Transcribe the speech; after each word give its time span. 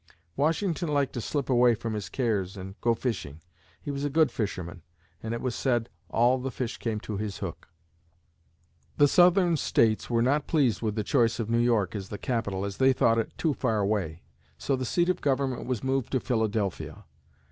Washington 0.35 0.87
liked 0.87 1.13
to 1.13 1.21
slip 1.21 1.47
away 1.47 1.75
from 1.75 1.93
his 1.93 2.09
cares 2.09 2.57
and 2.57 2.73
go 2.81 2.95
fishing. 2.95 3.39
He 3.79 3.91
was 3.91 4.03
a 4.03 4.09
good 4.09 4.31
fisherman 4.31 4.81
and 5.21 5.35
it 5.35 5.41
was 5.41 5.53
said 5.53 5.89
"all 6.09 6.39
the 6.39 6.49
fish 6.49 6.77
came 6.77 6.99
to 7.01 7.17
his 7.17 7.37
hook." 7.37 7.69
The 8.97 9.07
Southern 9.07 9.57
States 9.57 10.09
were 10.09 10.23
not 10.23 10.47
pleased 10.47 10.81
with 10.81 10.95
the 10.95 11.03
choice 11.03 11.39
of 11.39 11.51
New 11.51 11.59
York 11.59 11.93
as 11.95 12.09
the 12.09 12.17
capital, 12.17 12.65
as 12.65 12.77
they 12.77 12.93
thought 12.93 13.19
it 13.19 13.37
too 13.37 13.53
far 13.53 13.77
away; 13.77 14.23
so 14.57 14.75
the 14.75 14.85
seat 14.85 15.07
of 15.07 15.21
government 15.21 15.67
was 15.67 15.83
moved 15.83 16.13
to 16.13 16.19
Philadelphia. 16.19 17.03